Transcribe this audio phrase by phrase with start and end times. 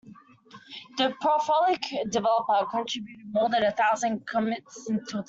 [0.97, 5.19] The prolific developer contributed more than a thousand commits until today.